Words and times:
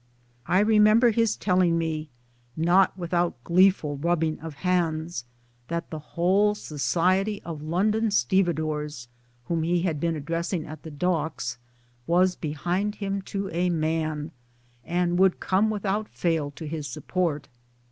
I 0.47 0.61
remember 0.61 1.11
his 1.11 1.35
telling; 1.35 1.77
me, 1.77 2.09
not 2.57 2.97
without 2.97 3.35
gleeful 3.43 3.97
rubbing 3.97 4.39
of 4.39 4.55
hands, 4.55 5.25
PERSONALITIES 5.67 5.89
[247 5.91 5.91
that 5.91 5.91
the 5.91 6.15
whole 6.15 6.55
Society 6.55 7.41
of 7.43 7.61
London 7.61 8.09
Stevedores 8.09 9.07
'(whom 9.45 9.61
he 9.61 9.83
had 9.83 9.99
been 9.99 10.15
addressing 10.15 10.65
at 10.65 10.81
the 10.81 10.89
Docks) 10.89 11.59
was 12.07 12.35
behind 12.35 12.95
him 12.95 13.21
to 13.29 13.51
a 13.51 13.69
man, 13.69 14.31
and 14.83 15.19
would 15.19 15.39
come 15.39 15.69
without 15.69 16.09
fail 16.09 16.49
to 16.49 16.65
his 16.65 16.87
support. 16.87 17.47